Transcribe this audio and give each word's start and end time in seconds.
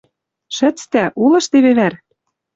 Шӹцдӓ, 0.55 1.03
улыш 1.23 1.45
теве 1.51 1.71
вӓр... 1.77 1.93